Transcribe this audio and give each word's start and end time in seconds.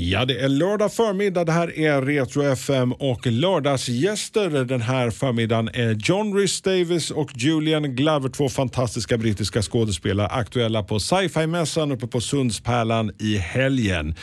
Ja, 0.00 0.24
det 0.24 0.40
är 0.40 0.48
lördag 0.48 0.92
förmiddag. 0.92 1.44
Det 1.44 1.52
här 1.52 1.78
är 1.78 2.02
Retro 2.02 2.42
FM 2.42 2.92
och 2.92 3.26
lördagsgäster 3.26 4.64
den 4.64 4.80
här 4.80 5.10
förmiddagen 5.10 5.68
är 5.68 5.96
John 6.04 6.34
Rhys 6.34 6.60
Davis 6.60 7.10
och 7.10 7.30
Julian 7.34 7.96
Glover, 7.96 8.28
två 8.28 8.48
fantastiska 8.48 9.16
brittiska 9.18 9.62
skådespelare 9.62 10.26
aktuella 10.26 10.82
på 10.82 11.00
sci-fi-mässan 11.00 11.92
uppe 11.92 12.06
på 12.06 12.20
Sundspärlan 12.20 13.10
i 13.18 13.36
helgen. 13.36 14.14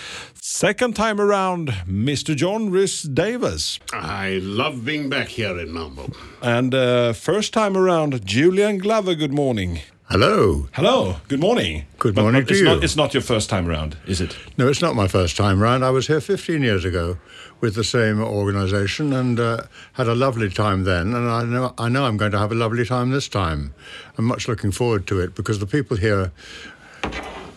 Second 0.42 0.96
time 0.96 1.24
around, 1.24 1.74
Mr 1.88 2.32
John 2.32 2.74
Rhys 2.74 3.02
Davis. 3.04 3.80
I 4.28 4.40
love 4.42 4.78
being 4.78 5.10
back 5.10 5.30
here 5.30 5.64
in 5.64 5.72
Malmo. 5.72 6.10
And 6.42 6.74
uh, 6.74 7.14
first 7.14 7.54
time 7.54 7.80
around, 7.80 8.30
Julian 8.32 8.78
Glover, 8.78 9.14
good 9.14 9.34
morning. 9.34 9.82
Hello. 10.10 10.68
Hello, 10.74 11.18
good 11.28 11.40
morning. 11.40 11.86
Good 11.98 12.14
But- 12.14 12.22
morning 12.22 12.42
but 12.44 12.50
to 12.50 12.54
it's 12.54 12.60
you. 12.60 12.66
Not, 12.66 12.84
it's 12.84 12.96
not 12.96 13.14
your 13.16 13.24
first 13.24 13.50
time 13.50 13.68
around, 13.68 13.98
is 14.06 14.22
it? 14.22 14.38
No, 14.56 14.68
it's 14.68 14.82
not 14.82 14.96
my 14.96 15.08
first 15.08 15.36
time 15.36 15.60
round. 15.60 15.84
I 15.84 15.90
was 15.90 16.06
here 16.06 16.22
15 16.22 16.62
years 16.62 16.86
ago 16.86 17.18
with 17.60 17.74
the 17.74 17.84
same 17.84 18.22
organisation 18.22 19.14
and 19.14 19.40
uh, 19.40 19.64
had 19.94 20.08
a 20.08 20.14
lovely 20.14 20.50
time 20.50 20.84
then. 20.84 21.14
And 21.16 21.28
I 21.28 21.44
know, 21.44 21.74
I 21.80 21.90
know 21.90 22.06
I'm 22.06 22.18
going 22.18 22.32
to 22.34 22.38
have 22.38 22.52
a 22.52 22.56
lovely 22.56 22.86
time 22.86 23.10
this 23.10 23.28
time. 23.28 23.74
I'm 24.18 24.26
much 24.26 24.48
looking 24.48 24.72
forward 24.72 25.08
to 25.08 25.20
it 25.20 25.34
because 25.34 25.58
the 25.58 25.66
people 25.66 25.98
here, 25.98 26.32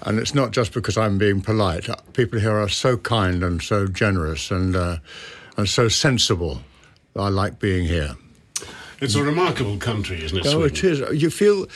and 0.03 0.19
it's 0.19 0.35
not 0.35 0.51
just 0.53 0.73
because 0.73 0.97
I'm 0.97 1.19
being 1.19 1.43
polite, 1.43 1.87
uh, 1.91 1.97
people 2.15 2.41
here 2.41 2.57
are 2.57 2.69
so 2.71 2.97
kind 2.97 3.45
and 3.45 3.61
so 3.63 3.87
generous 3.87 4.51
and, 4.51 4.75
uh, 4.75 4.97
and 5.59 5.69
so 5.69 5.89
sensible. 5.89 6.63
I 7.15 7.29
like 7.29 7.59
being 7.59 7.85
here. 7.87 8.17
It's 9.01 9.15
a 9.17 9.23
remarkable 9.23 9.77
country, 9.77 10.25
isn't 10.25 10.39
it? 10.39 10.47
Oh, 10.47 10.67
Sweden? 10.67 10.77
it 10.77 10.85
is. 11.13 11.23
You 11.23 11.31
feel 11.31 11.67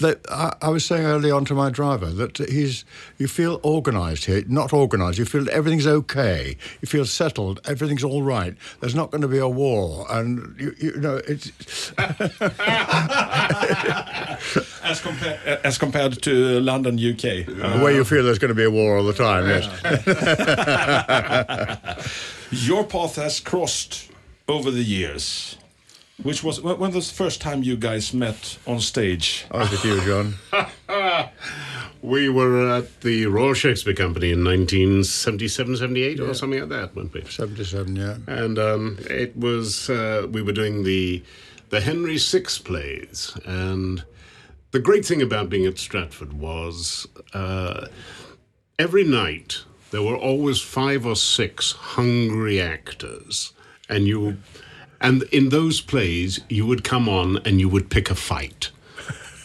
that 0.00 0.20
I, 0.30 0.54
I 0.62 0.68
was 0.68 0.84
saying 0.84 1.04
early 1.04 1.30
on 1.30 1.44
to 1.46 1.54
my 1.54 1.70
driver 1.70 2.06
that 2.06 2.38
he's. 2.38 2.84
You 3.18 3.28
feel 3.28 3.60
organised 3.64 4.24
here, 4.24 4.42
not 4.46 4.72
organised. 4.72 5.18
You 5.18 5.24
feel 5.24 5.48
everything's 5.50 5.86
okay. 5.86 6.56
You 6.80 6.86
feel 6.88 7.04
settled. 7.04 7.60
Everything's 7.66 8.04
all 8.04 8.22
right. 8.22 8.54
There's 8.80 8.94
not 8.94 9.10
going 9.10 9.22
to 9.22 9.28
be 9.28 9.38
a 9.38 9.48
war, 9.48 10.06
and 10.10 10.58
you, 10.58 10.74
you 10.78 10.96
know 10.96 11.20
it's. 11.28 11.92
As, 14.82 15.00
compa- 15.00 15.60
as 15.62 15.78
compared 15.78 16.20
to 16.22 16.60
London, 16.60 16.94
UK. 16.98 17.46
where 17.80 17.92
you 17.92 18.04
feel 18.04 18.24
there's 18.24 18.38
going 18.38 18.48
to 18.48 18.54
be 18.54 18.64
a 18.64 18.70
war 18.70 18.96
all 18.98 19.04
the 19.04 19.12
time. 19.12 19.46
Yes. 19.46 19.66
Your 22.50 22.84
path 22.84 23.16
has 23.16 23.38
crossed 23.40 24.10
over 24.48 24.70
the 24.70 24.82
years. 24.82 25.56
Which 26.22 26.44
was 26.44 26.60
when 26.60 26.78
when 26.78 26.92
was 26.92 27.08
the 27.08 27.14
first 27.14 27.40
time 27.40 27.62
you 27.62 27.76
guys 27.76 28.12
met 28.12 28.58
on 28.66 28.80
stage? 28.80 29.46
I 29.50 29.58
was 29.58 29.70
with 29.70 29.84
you, 29.84 30.00
John. 30.02 30.34
We 32.02 32.30
were 32.30 32.66
at 32.70 33.02
the 33.02 33.26
Royal 33.26 33.52
Shakespeare 33.52 33.92
Company 33.92 34.32
in 34.32 34.42
1977, 34.42 35.76
78 35.76 36.20
or 36.20 36.32
something 36.32 36.60
like 36.60 36.68
that, 36.70 36.96
weren't 36.96 37.12
we? 37.12 37.22
Seventy-seven. 37.24 37.94
Yeah. 37.94 38.16
And 38.26 38.58
um, 38.58 38.98
it 39.10 39.36
was, 39.36 39.90
uh, 39.90 40.26
we 40.30 40.40
were 40.40 40.52
doing 40.52 40.84
the, 40.84 41.22
the 41.68 41.82
Henry 41.82 42.16
VI 42.16 42.44
plays. 42.64 43.36
And 43.44 44.02
the 44.70 44.78
great 44.78 45.04
thing 45.04 45.20
about 45.20 45.50
being 45.50 45.66
at 45.66 45.78
Stratford 45.78 46.32
was 46.32 47.06
uh, 47.34 47.88
every 48.78 49.04
night 49.04 49.58
there 49.90 50.02
were 50.02 50.16
always 50.16 50.62
five 50.62 51.04
or 51.04 51.16
six 51.16 51.72
hungry 51.72 52.62
actors. 52.62 53.52
And 53.90 54.06
you, 54.06 54.38
and 55.00 55.22
in 55.24 55.48
those 55.48 55.80
plays, 55.80 56.40
you 56.48 56.66
would 56.66 56.84
come 56.84 57.08
on 57.08 57.38
and 57.44 57.60
you 57.60 57.68
would 57.68 57.90
pick 57.90 58.10
a 58.10 58.14
fight. 58.14 58.70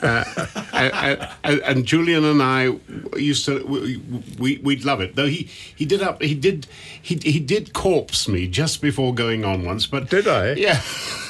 Uh, 0.02 0.23
and, 0.73 1.28
and, 1.44 1.59
and 1.62 1.86
Julian 1.86 2.25
and 2.25 2.42
I 2.42 2.78
used 3.17 3.45
to 3.45 3.66
we, 3.66 3.97
we 4.38 4.58
we'd 4.58 4.86
love 4.86 5.02
it. 5.02 5.16
Though 5.16 5.28
he 5.28 5.50
he 5.75 5.86
did 5.86 6.02
up 6.02 6.22
he 6.22 6.36
did 6.36 6.67
he 7.02 7.16
he 7.16 7.39
did 7.39 7.73
corpse 7.73 8.28
me 8.28 8.47
just 8.47 8.81
before 8.81 9.14
going 9.14 9.45
on 9.45 9.64
once. 9.66 9.88
But 9.88 10.09
Did 10.09 10.28
I? 10.28 10.53
Yeah. 10.53 10.81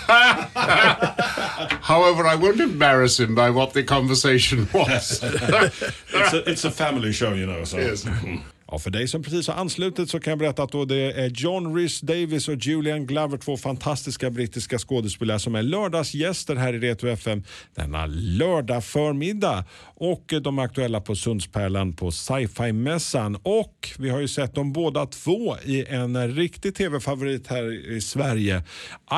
However, 1.82 2.28
I 2.28 2.36
won't 2.36 2.60
embarrass 2.60 3.20
him 3.20 3.34
by 3.34 3.50
what 3.50 3.74
the 3.74 3.84
conversation 3.84 4.68
was. 4.74 5.20
It's 5.24 6.34
a, 6.34 6.50
it's 6.50 6.64
a 6.64 6.72
family 6.72 7.12
show, 7.12 7.34
you 7.34 7.48
know. 7.48 7.64
So. 7.64 7.78
Yes. 7.78 8.08
Ja, 8.68 8.80
för 8.80 8.90
dig 8.90 9.08
som 9.08 9.24
precis 9.24 9.48
har 9.48 9.56
anslutit 9.56 10.10
så 10.10 10.20
kan 10.20 10.32
jag 10.32 10.40
berätta 10.40 10.64
att 10.64 10.72
då 10.72 10.86
det 10.86 11.12
är 11.12 11.30
John 11.30 11.76
Rhys 11.76 12.02
Davis 12.02 12.48
och 12.48 12.56
Julian 12.56 13.06
Glover, 13.06 13.38
två 13.38 13.58
fantastiska 13.58 14.30
brittiska 14.30 14.78
skådespelare 14.78 15.40
som 15.40 15.56
är 15.56 15.64
lördagsgäster 15.64 16.56
här 16.56 16.74
i 16.74 16.80
Retro 16.80 17.10
FM 17.10 17.44
denna 17.76 18.06
lördag 18.06 18.84
förmiddag. 18.84 19.66
Och 19.96 20.34
de 20.42 20.60
är 20.60 20.64
aktuella 20.64 21.02
på 21.02 21.16
Sundspärlan 21.16 21.94
på 21.94 22.12
sci-fi-mässan. 22.12 23.38
Och 23.44 23.90
vi 24.00 24.10
har 24.10 24.20
ju 24.20 24.28
sett 24.28 24.56
dem 24.56 24.74
båda 24.74 25.06
två 25.06 25.58
i 25.66 25.86
en 25.86 26.36
riktig 26.36 26.76
tv-favorit 26.76 27.48
här 27.48 27.92
i 27.92 28.02
Sverige. 28.02 28.64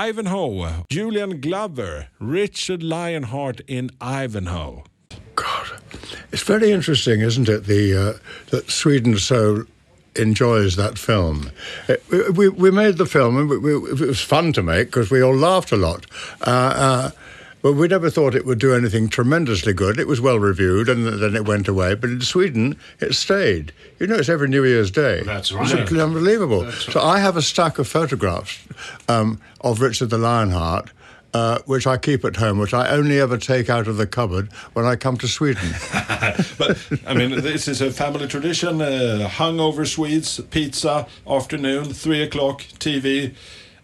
Ivanhoe, 0.09 0.69
Julian 0.89 1.41
Glover, 1.41 2.09
Richard 2.33 2.83
Lionheart 2.83 3.59
in 3.59 3.89
Ivanhoe. 4.23 4.96
God, 5.37 5.67
it's 6.31 6.43
very 6.43 6.71
interesting, 6.71 7.21
isn't 7.21 7.47
it? 7.47 7.65
The 7.65 7.95
uh, 7.95 8.13
that 8.49 8.69
Sweden 8.69 9.17
so 9.17 9.65
enjoys 10.15 10.75
that 10.77 10.97
film. 10.97 11.51
It, 11.87 12.03
we, 12.11 12.29
we 12.29 12.49
we 12.49 12.71
made 12.71 12.97
the 12.97 13.05
film, 13.05 13.37
and 13.37 13.49
we, 13.49 13.57
we, 13.57 13.75
it 13.91 13.99
was 13.99 14.19
fun 14.21 14.51
to 14.53 14.63
make 14.63 14.87
because 14.87 15.11
we 15.11 15.21
all 15.21 15.35
laughed 15.35 15.71
a 15.71 15.77
lot. 15.77 16.05
Uh, 16.41 16.49
uh, 16.49 17.11
but 17.61 17.73
we 17.73 17.87
never 17.87 18.09
thought 18.09 18.35
it 18.35 18.45
would 18.45 18.59
do 18.59 18.73
anything 18.73 19.09
tremendously 19.09 19.73
good. 19.73 19.99
It 19.99 20.07
was 20.07 20.19
well 20.21 20.39
reviewed, 20.39 20.89
and 20.89 21.05
then 21.05 21.35
it 21.35 21.45
went 21.47 21.67
away. 21.67 21.95
But 21.95 22.09
in 22.11 22.21
Sweden, 22.21 22.77
it 22.99 23.13
stayed. 23.13 23.73
You 23.99 24.07
know, 24.07 24.15
it's 24.15 24.29
every 24.29 24.47
New 24.47 24.63
Year's 24.63 24.91
Day. 24.91 25.21
That's 25.23 25.51
It's 25.51 25.59
right. 25.59 25.67
simply 25.69 26.01
unbelievable. 26.01 26.61
That's 26.61 26.87
right. 26.87 26.93
So 26.93 27.01
I 27.01 27.19
have 27.19 27.35
a 27.37 27.41
stack 27.41 27.77
of 27.79 27.87
photographs 27.87 28.59
um, 29.07 29.39
of 29.61 29.81
Richard 29.81 30.09
the 30.09 30.17
Lionheart. 30.17 30.89
Uh, 31.33 31.59
which 31.65 31.85
I 31.85 31.97
keep 31.97 32.23
at 32.23 32.37
home, 32.37 32.57
which 32.57 32.73
I 32.73 32.87
only 32.89 33.19
ever 33.19 33.37
take 33.37 33.69
out 33.69 33.87
of 33.87 33.97
the 33.97 34.07
cupboard 34.07 34.51
when 34.73 34.85
I 34.85 34.95
come 34.95 35.17
to 35.17 35.27
Sweden. 35.27 35.69
but 36.57 36.77
I 37.05 37.13
mean, 37.13 37.41
this 37.41 37.67
is 37.67 37.81
a 37.81 37.91
family 37.91 38.27
tradition. 38.27 38.81
Uh, 38.81 39.27
hungover 39.29 39.85
Swedes, 39.85 40.39
pizza, 40.49 41.05
afternoon, 41.29 41.93
three 41.93 42.23
o'clock, 42.23 42.61
TV, 42.79 43.35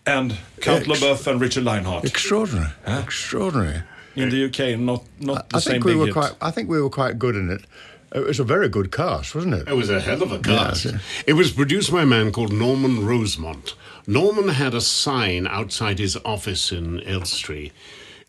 and 0.05 0.37
Count 0.61 0.87
Ex- 0.89 1.01
LaBeouf 1.01 1.27
and 1.27 1.41
Richard 1.41 1.63
Lionheart. 1.65 2.05
Extraordinary, 2.05 2.71
extraordinary. 2.87 3.83
In 4.15 4.29
the 4.29 4.45
UK, 4.45 4.79
not 4.79 5.03
not 5.19 5.49
the 5.49 5.57
I 5.57 5.59
same 5.59 5.73
think 5.73 5.85
we 5.85 5.95
were 5.95 6.11
quite. 6.11 6.33
I 6.41 6.49
think 6.51 6.69
we 6.69 6.81
were 6.81 6.89
quite 6.89 7.19
good 7.19 7.35
in 7.35 7.49
it. 7.49 7.65
It 8.13 8.25
was 8.25 8.39
a 8.39 8.43
very 8.43 8.69
good 8.69 8.91
cast, 8.91 9.33
wasn't 9.33 9.55
it? 9.55 9.67
It 9.67 9.75
was 9.75 9.89
a 9.89 9.99
hell 9.99 10.21
of 10.21 10.31
a 10.31 10.37
cast. 10.39 10.85
Yeah. 10.85 10.99
It 11.25 11.33
was 11.33 11.51
produced 11.51 11.91
by 11.91 12.03
a 12.03 12.05
man 12.05 12.31
called 12.31 12.53
Norman 12.53 13.05
Rosemont. 13.05 13.73
Norman 14.05 14.49
had 14.49 14.75
a 14.75 14.81
sign 14.81 15.47
outside 15.47 15.97
his 15.97 16.15
office 16.23 16.71
in 16.71 17.01
Elstree. 17.01 17.71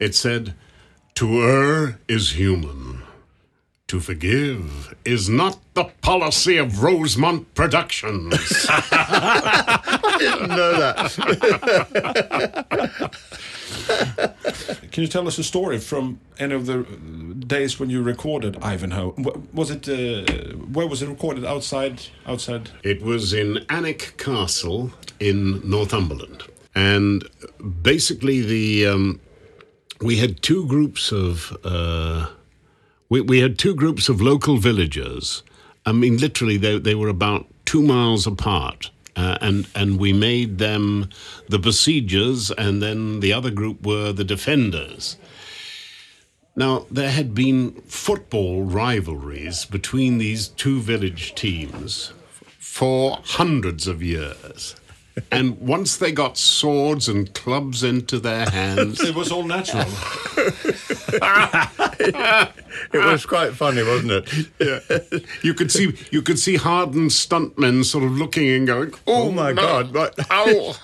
It 0.01 0.15
said, 0.15 0.55
To 1.17 1.43
err 1.43 1.99
is 2.09 2.31
human. 2.33 3.03
To 3.89 4.01
forgive 4.01 4.95
is 5.05 5.29
not 5.29 5.59
the 5.75 5.85
policy 6.01 6.57
of 6.57 6.83
Rosemont 6.83 7.55
Productions. 7.55 8.67
I 8.71 10.17
didn't 10.19 10.49
know 10.49 10.73
that. 10.79 11.11
Can 14.91 15.03
you 15.03 15.09
tell 15.09 15.27
us 15.29 15.39
a 15.39 15.45
story 15.45 15.79
from 15.79 16.19
any 16.39 16.55
of 16.55 16.65
the 16.67 16.87
days 17.47 17.79
when 17.79 17.91
you 17.91 18.03
recorded 18.03 18.57
Ivanhoe? 18.63 19.15
Was 19.53 19.71
it 19.71 19.89
uh, 19.89 20.57
where 20.73 20.87
was 20.87 21.03
it 21.03 21.09
recorded? 21.09 21.45
Outside, 21.45 22.03
outside. 22.27 22.71
It 22.83 23.03
was 23.03 23.33
in 23.33 23.65
Alnwick 23.69 24.17
Castle 24.17 24.91
in 25.21 25.61
Northumberland, 25.69 26.45
and 26.75 27.25
basically 27.83 28.41
the 28.41 28.87
um, 28.87 29.21
we 30.01 30.17
had 30.17 30.43
two 30.43 30.67
groups 30.67 31.13
of 31.13 31.57
uh, 31.65 32.27
we 33.09 33.21
we 33.21 33.41
had 33.41 33.59
two 33.59 33.75
groups 33.75 34.09
of 34.09 34.21
local 34.21 34.57
villagers. 34.57 35.43
I 35.87 35.93
mean, 35.93 36.17
literally, 36.19 36.57
they 36.57 36.79
they 36.79 36.95
were 36.95 37.09
about 37.09 37.47
two 37.65 37.83
miles 37.83 38.27
apart. 38.27 38.91
Uh, 39.17 39.39
and 39.41 39.69
and 39.77 40.01
we 40.01 40.13
made 40.13 40.59
them 40.59 41.09
the 41.49 41.59
besiegers, 41.59 42.51
and 42.59 42.83
then 42.83 43.21
the 43.21 43.33
other 43.33 43.51
group 43.51 43.87
were 43.87 44.13
the 44.13 44.25
defenders. 44.25 45.17
Now, 46.57 46.87
there 46.91 47.11
had 47.11 47.35
been 47.35 47.73
football 47.87 48.63
rivalries 48.63 49.65
between 49.65 50.19
these 50.19 50.49
two 50.49 50.81
village 50.81 51.35
teams 51.35 52.13
for 52.59 53.19
hundreds 53.25 53.87
of 53.89 54.03
years. 54.03 54.77
And 55.31 55.59
once 55.61 55.97
they 55.97 56.11
got 56.11 56.37
swords 56.37 57.09
and 57.09 57.33
clubs 57.35 57.83
into 57.85 58.19
their 58.19 58.49
hands, 58.51 59.01
It 59.05 59.15
was 59.15 59.31
all 59.31 59.45
natural. 59.45 59.85
It 62.93 62.99
was 62.99 63.25
quite 63.25 63.53
funny, 63.55 63.83
wasn't 63.83 64.11
it? 64.13 64.49
Yeah. 64.59 65.21
you 65.43 65.55
could 65.55 65.71
see 65.71 65.95
you 66.11 66.23
could 66.23 66.39
see 66.39 66.57
hardened 66.57 67.11
stuntmen 67.11 67.85
sort 67.85 68.05
of 68.05 68.13
looking 68.13 68.49
and 68.51 68.67
going, 68.67 68.93
"Oh, 69.07 69.29
Oh 69.29 69.31
my 69.31 69.53
no, 69.53 69.63
God! 69.63 69.93
But 69.93 70.19
Ow. 70.31 70.75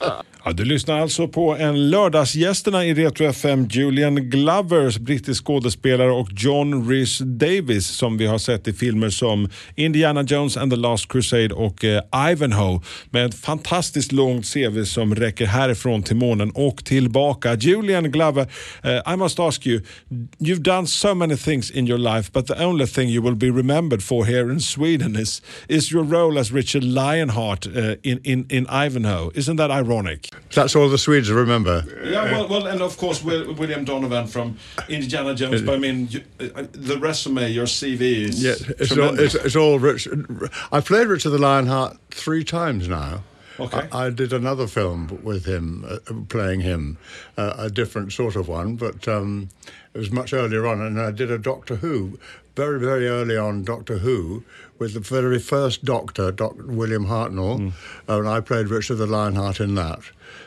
Ja, 0.48 0.52
du 0.52 0.64
lyssnar 0.64 1.00
alltså 1.00 1.28
på 1.28 1.56
en 1.56 1.90
lördagsgästerna 1.90 2.84
i 2.84 2.94
Retro 2.94 3.26
FM, 3.26 3.66
Julian 3.70 4.30
Glovers, 4.30 4.98
brittisk 4.98 5.44
skådespelare 5.44 6.10
och 6.10 6.28
John 6.36 6.88
Rhys 6.90 7.18
Davis 7.18 7.86
som 7.86 8.16
vi 8.16 8.26
har 8.26 8.38
sett 8.38 8.68
i 8.68 8.72
filmer 8.72 9.10
som 9.10 9.48
Indiana 9.74 10.22
Jones 10.22 10.56
and 10.56 10.72
the 10.72 10.76
Last 10.76 11.08
Crusade 11.08 11.54
och 11.54 11.84
eh, 11.84 12.30
Ivanhoe 12.30 12.80
med 13.10 13.26
ett 13.26 13.34
fantastiskt 13.34 14.12
långt 14.12 14.52
CV 14.52 14.84
som 14.84 15.14
räcker 15.14 15.46
härifrån 15.46 16.02
till 16.02 16.16
månen 16.16 16.50
och 16.50 16.84
tillbaka. 16.84 17.54
Julian 17.54 18.10
Glover, 18.10 18.46
uh, 18.84 19.14
I 19.14 19.16
must 19.16 19.40
ask 19.40 19.66
you, 19.66 19.80
you've 20.38 20.62
done 20.62 20.86
so 20.86 21.14
many 21.14 21.36
things 21.36 21.70
in 21.70 21.88
your 21.88 22.16
life 22.16 22.30
but 22.32 22.46
the 22.46 22.64
only 22.64 22.86
thing 22.86 23.08
you 23.08 23.24
will 23.24 23.36
be 23.36 23.50
remembered 23.50 24.02
for 24.02 24.24
here 24.24 24.52
in 24.52 24.60
Sweden 24.60 25.16
is, 25.16 25.42
is 25.68 25.92
your 25.92 26.04
role 26.04 26.40
as 26.40 26.52
Richard 26.52 26.84
Lionheart 26.84 27.66
uh, 27.66 27.94
in, 28.02 28.20
in, 28.24 28.46
in 28.50 28.66
Ivanhoe. 28.86 29.30
Isn't 29.34 29.56
that 29.56 29.70
ironic? 29.70 30.35
That's 30.54 30.76
all 30.76 30.88
the 30.88 30.98
Swedes 30.98 31.30
remember. 31.30 31.84
Yeah, 32.04 32.24
well, 32.24 32.48
well, 32.48 32.66
and 32.66 32.80
of 32.80 32.96
course 32.96 33.22
William 33.22 33.84
Donovan 33.84 34.26
from 34.26 34.58
Indiana 34.88 35.34
Jones. 35.34 35.62
But 35.62 35.74
I 35.74 35.78
mean, 35.78 36.08
you, 36.10 36.22
uh, 36.40 36.64
the 36.72 36.98
resume, 36.98 37.50
your 37.50 37.66
CV 37.66 38.00
is 38.00 38.42
Yeah, 38.42 38.74
it's 38.78 38.92
all, 38.96 39.18
it's, 39.18 39.34
it's 39.34 39.56
all 39.56 39.78
Rich. 39.78 40.08
I've 40.72 40.84
played 40.84 41.08
Richard 41.08 41.30
the 41.30 41.38
Lionheart 41.38 41.96
three 42.10 42.44
times 42.44 42.88
now. 42.88 43.22
Okay. 43.58 43.88
I, 43.90 44.06
I 44.06 44.10
did 44.10 44.32
another 44.32 44.66
film 44.66 45.20
with 45.22 45.44
him, 45.46 45.84
uh, 45.88 45.98
playing 46.28 46.60
him, 46.60 46.98
uh, 47.36 47.54
a 47.58 47.70
different 47.70 48.12
sort 48.12 48.36
of 48.36 48.48
one, 48.48 48.76
but 48.76 49.08
um, 49.08 49.48
it 49.94 49.98
was 49.98 50.10
much 50.10 50.32
earlier 50.32 50.66
on. 50.66 50.80
And 50.80 51.00
I 51.00 51.10
did 51.10 51.30
a 51.30 51.38
Doctor 51.38 51.76
Who, 51.76 52.18
very, 52.54 52.78
very 52.78 53.08
early 53.08 53.36
on, 53.36 53.64
Doctor 53.64 53.98
Who, 53.98 54.44
with 54.78 54.94
the 54.94 55.00
very 55.00 55.38
first 55.38 55.84
Doctor, 55.84 56.30
Dr. 56.32 56.66
William 56.66 57.06
Hartnell, 57.06 57.72
uh, 58.08 58.18
and 58.18 58.28
I 58.28 58.40
played 58.40 58.68
Richard 58.68 58.96
the 58.96 59.06
Lionheart 59.06 59.60
in 59.60 59.74
that. 59.76 60.00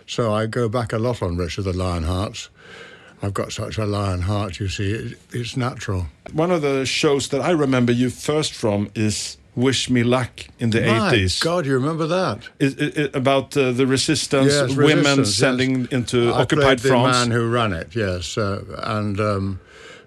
So 0.05 0.33
I 0.33 0.45
go 0.45 0.69
back 0.69 0.93
a 0.93 0.97
lot 0.99 1.21
on 1.21 1.37
Richard 1.37 1.63
the 1.63 1.73
Lionheart. 1.73 2.49
I've 3.21 3.33
got 3.33 3.51
such 3.51 3.77
a 3.77 3.85
lion 3.85 4.21
heart, 4.21 4.59
you 4.59 4.69
see, 4.69 4.91
it, 4.91 5.19
it's 5.31 5.57
natural. 5.57 6.05
One 6.31 6.51
of 6.51 6.61
the 6.61 6.85
shows 6.85 7.29
that 7.29 7.41
I 7.41 7.51
remember 7.51 7.91
you 7.91 8.09
first 8.09 8.53
from 8.53 8.89
is 8.95 9.37
Wish 9.59 9.89
Me 9.89 10.03
Luck 10.03 10.45
in 10.59 10.69
the 10.71 10.81
My 10.81 11.13
80s. 11.13 11.41
God, 11.41 11.65
you 11.65 11.73
remember 11.73 12.07
that? 12.07 12.47
Is, 12.59 12.75
is, 12.75 12.95
is 12.95 13.09
about 13.15 13.55
uh, 13.57 13.71
the 13.71 13.85
resistance, 13.85 14.51
Yes, 14.53 14.75
women 14.75 14.97
resistance, 14.97 15.27
yes. 15.29 15.35
sending 15.37 15.87
into 15.91 16.31
I 16.31 16.41
occupied 16.41 16.65
played 16.65 16.79
the 16.79 16.87
France. 16.89 17.17
man 17.27 17.31
who 17.31 17.49
ran 17.49 17.73
it, 17.73 17.95
yes, 17.95 18.37
uh, 18.37 18.63
and 18.83 19.19
um, 19.19 19.59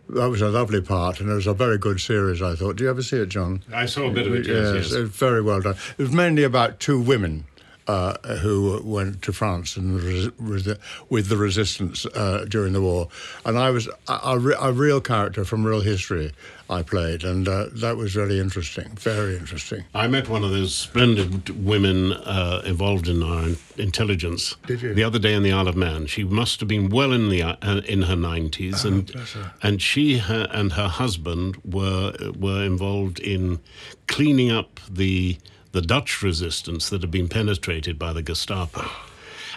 that 0.08 0.28
was 0.28 0.40
a 0.42 0.48
lovely 0.48 0.80
part, 0.80 1.20
and 1.20 1.30
it 1.30 1.34
was 1.34 1.46
a 1.46 1.54
very 1.54 1.78
good 1.78 2.00
series. 2.00 2.40
I 2.42 2.54
thought. 2.54 2.76
Do 2.76 2.84
you 2.84 2.90
ever 2.90 3.02
see 3.02 3.18
it, 3.18 3.28
John? 3.28 3.62
I 3.72 3.86
saw 3.86 4.08
a 4.08 4.10
bit 4.10 4.26
of 4.26 4.34
it, 4.34 4.46
yes, 4.46 4.74
yes. 4.74 4.92
it 4.92 5.00
was 5.00 5.10
very 5.10 5.42
well 5.42 5.60
done. 5.60 5.76
It 5.98 6.02
was 6.02 6.12
mainly 6.12 6.42
about 6.42 6.80
two 6.80 7.00
women. 7.00 7.44
Uh, 7.88 8.16
who 8.36 8.80
went 8.84 9.20
to 9.22 9.32
France 9.32 9.76
and 9.76 10.00
res- 10.00 10.30
res- 10.38 10.76
with 11.08 11.26
the 11.28 11.36
resistance 11.36 12.06
uh, 12.14 12.44
during 12.48 12.72
the 12.72 12.80
war, 12.80 13.08
and 13.44 13.58
I 13.58 13.70
was 13.70 13.88
a, 14.06 14.20
a, 14.24 14.38
re- 14.38 14.54
a 14.60 14.70
real 14.72 15.00
character 15.00 15.44
from 15.44 15.66
real 15.66 15.80
history. 15.80 16.30
I 16.70 16.82
played, 16.84 17.24
and 17.24 17.48
uh, 17.48 17.66
that 17.72 17.96
was 17.96 18.14
really 18.14 18.38
interesting, 18.38 18.86
very 18.94 19.36
interesting. 19.36 19.82
I 19.94 20.06
met 20.06 20.28
one 20.28 20.44
of 20.44 20.50
those 20.52 20.72
splendid 20.76 21.50
women 21.66 22.12
uh, 22.12 22.62
involved 22.64 23.08
in 23.08 23.20
our 23.20 23.48
intelligence 23.76 24.54
Did 24.66 24.80
you? 24.80 24.94
the 24.94 25.02
other 25.02 25.18
day 25.18 25.34
in 25.34 25.42
the 25.42 25.50
Isle 25.52 25.66
of 25.66 25.76
Man. 25.76 26.06
She 26.06 26.22
must 26.22 26.60
have 26.60 26.68
been 26.68 26.88
well 26.88 27.12
in 27.12 27.30
the 27.30 27.42
uh, 27.42 27.80
in 27.88 28.02
her 28.02 28.16
nineties, 28.16 28.84
and 28.84 29.10
Oh, 29.10 29.12
bless 29.14 29.32
her. 29.32 29.52
and 29.60 29.82
she 29.82 30.18
her, 30.18 30.46
and 30.52 30.72
her 30.74 30.86
husband 30.88 31.56
were 31.64 32.14
were 32.38 32.62
involved 32.62 33.18
in 33.18 33.58
cleaning 34.06 34.52
up 34.52 34.78
the 34.88 35.36
the 35.72 35.82
Dutch 35.82 36.22
resistance 36.22 36.88
that 36.90 37.00
had 37.00 37.10
been 37.10 37.28
penetrated 37.28 37.98
by 37.98 38.12
the 38.12 38.22
Gestapo. 38.22 38.88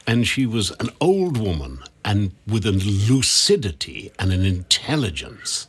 And 0.08 0.28
she 0.28 0.46
was 0.46 0.72
an 0.80 0.90
old 1.02 1.38
woman 1.38 1.80
and 2.04 2.32
with 2.48 2.66
a 2.66 2.72
lucidity 2.72 4.12
and 4.20 4.32
an 4.32 4.46
intelligence 4.46 5.68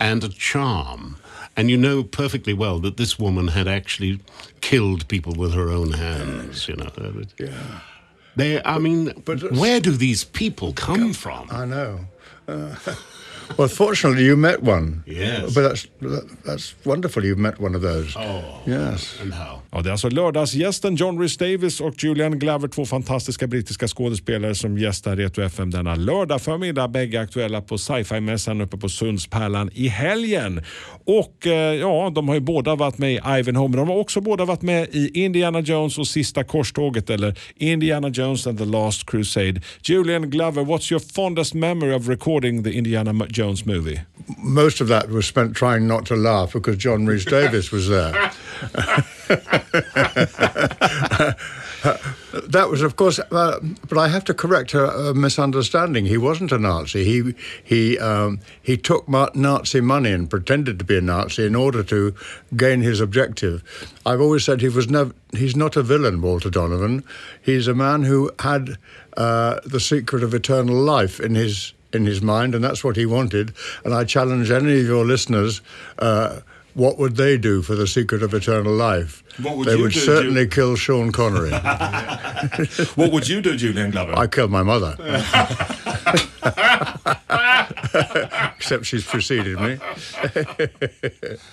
and 0.00 0.24
a 0.24 0.28
charm. 0.28 1.16
And 1.56 1.70
you 1.70 1.76
know 1.76 2.02
perfectly 2.02 2.52
well 2.52 2.78
that 2.80 2.96
this 2.96 3.18
woman 3.18 3.48
had 3.48 3.68
actually 3.68 4.20
killed 4.60 5.06
people 5.08 5.32
with 5.34 5.54
her 5.54 5.70
own 5.70 5.92
hands, 5.92 6.68
you 6.68 6.76
know. 6.76 6.90
Yeah, 7.38 7.80
They, 8.34 8.62
I 8.64 8.78
mean, 8.78 9.12
But- 9.24 9.42
uh, 9.44 9.48
where 9.48 9.80
do 9.80 9.92
these 9.92 10.24
people 10.24 10.72
come 10.74 11.12
from? 11.14 11.48
I 11.50 11.64
know. 11.64 12.00
Uh, 12.48 12.54
well, 13.58 13.68
fortunately, 13.68 14.24
you 14.24 14.36
met 14.36 14.62
one. 14.62 15.02
Yes. 15.06 15.54
but 15.54 15.62
that's 15.64 15.86
that's 16.44 16.74
wonderful. 16.84 17.24
You've 17.24 17.38
met 17.38 17.60
one 17.60 17.76
of 17.76 17.82
those. 17.82 18.16
Oh, 18.18 18.62
Yes. 18.66 19.18
and 19.22 19.32
how? 19.34 19.60
Ja, 19.70 19.82
det 19.82 19.88
är 19.88 19.92
alltså 19.92 20.08
lördagsgästen 20.08 20.96
John 20.96 21.18
Rhys 21.20 21.36
Davis 21.36 21.80
och 21.80 22.04
Julian 22.04 22.38
Glover, 22.38 22.68
två 22.68 22.86
fantastiska 22.86 23.46
brittiska 23.46 23.88
skådespelare 23.88 24.54
som 24.54 24.78
gästar 24.78 25.16
Retro 25.16 25.42
FM 25.44 25.70
denna 25.70 25.94
lördag 25.94 26.42
förmiddag. 26.42 26.88
Bägge 26.88 27.20
aktuella 27.20 27.60
på 27.60 27.78
sci-fi-mässan 27.78 28.60
uppe 28.60 28.76
på 28.76 28.88
Sundspärlan 28.88 29.70
i 29.74 29.88
helgen. 29.88 30.62
Och 31.04 31.46
eh, 31.46 31.74
ja, 31.74 32.12
de 32.14 32.28
har 32.28 32.34
ju 32.34 32.40
båda 32.40 32.74
varit 32.74 32.98
med 32.98 33.12
i 33.12 33.20
Ivanhoe, 33.38 33.68
men 33.68 33.78
de 33.78 33.88
har 33.88 33.96
också 33.96 34.20
båda 34.20 34.44
varit 34.44 34.62
med 34.62 34.88
i 34.92 35.24
Indiana 35.24 35.60
Jones 35.60 35.98
och 35.98 36.06
Sista 36.06 36.44
korståget 36.44 37.10
eller 37.10 37.38
Indiana 37.56 38.08
Jones 38.08 38.46
and 38.46 38.58
the 38.58 38.64
Last 38.64 39.06
Crusade. 39.10 39.60
Julian 39.82 40.30
Glover, 40.30 40.62
what's 40.62 40.92
your 40.92 41.02
fondest 41.14 41.54
memory 41.54 41.94
of 41.94 42.08
recording 42.16 42.62
the 42.62 42.72
Indiana 42.72 43.12
Jones 43.26 43.66
movie? 43.66 44.00
Most 44.38 44.80
of 44.80 44.88
that 44.88 45.10
was 45.10 45.26
spent 45.26 45.54
trying 45.54 45.86
not 45.86 46.06
to 46.06 46.16
laugh 46.16 46.54
because 46.54 46.78
John 46.78 47.04
Rhys 47.04 47.24
Davies 47.36 47.70
was 47.70 47.90
there. 47.90 48.12
that 52.48 52.68
was, 52.70 52.80
of 52.80 52.96
course, 52.96 53.18
uh, 53.18 53.60
but 53.86 53.98
I 53.98 54.08
have 54.08 54.24
to 54.24 54.34
correct 54.34 54.72
a, 54.72 55.10
a 55.10 55.14
misunderstanding. 55.14 56.06
He 56.06 56.16
wasn't 56.16 56.52
a 56.52 56.58
Nazi. 56.58 57.04
He 57.04 57.34
he 57.62 57.98
um, 57.98 58.40
he 58.62 58.78
took 58.78 59.06
Nazi 59.06 59.82
money 59.82 60.12
and 60.12 60.30
pretended 60.30 60.78
to 60.78 60.86
be 60.86 60.96
a 60.96 61.02
Nazi 61.02 61.44
in 61.44 61.54
order 61.54 61.82
to 61.82 62.14
gain 62.56 62.80
his 62.80 62.98
objective. 62.98 63.62
I've 64.06 64.22
always 64.22 64.42
said 64.42 64.62
he 64.62 64.70
was 64.70 64.88
never. 64.88 65.12
He's 65.36 65.54
not 65.54 65.76
a 65.76 65.82
villain, 65.82 66.22
Walter 66.22 66.48
Donovan. 66.48 67.04
He's 67.42 67.68
a 67.68 67.74
man 67.74 68.04
who 68.04 68.30
had 68.38 68.78
uh, 69.18 69.60
the 69.66 69.80
secret 69.80 70.22
of 70.22 70.32
eternal 70.32 70.76
life 70.76 71.20
in 71.20 71.34
his 71.34 71.74
in 71.92 72.06
his 72.06 72.22
mind, 72.22 72.54
and 72.54 72.62
that's 72.64 72.82
what 72.84 72.96
he 72.96 73.06
wanted. 73.06 73.52
And 73.84 73.94
I 73.94 74.04
challenge 74.04 74.50
any 74.50 74.80
of 74.80 74.86
your 74.86 75.04
listeners. 75.04 75.60
Uh, 75.98 76.40
what 76.74 76.98
would 76.98 77.16
they 77.16 77.38
do 77.38 77.62
for 77.62 77.74
the 77.74 77.86
secret 77.86 78.22
of 78.22 78.34
eternal 78.34 78.74
life? 78.74 79.22
What 79.40 79.56
would 79.56 79.66
they 79.66 79.76
you 79.76 79.82
would 79.84 79.92
do, 79.92 80.00
certainly 80.00 80.46
kill 80.46 80.76
Sean 80.76 81.10
Connery. 81.10 81.50
What 82.96 83.12
would 83.12 83.28
you 83.28 83.40
do, 83.40 83.56
Julian 83.56 83.90
Glover? 83.90 84.12
I 84.14 84.26
killed 84.26 84.50
my 84.50 84.62
mother. 84.62 84.94
Except 88.56 88.84
she's 88.84 89.06
preceded 89.06 89.58
me. 89.60 89.78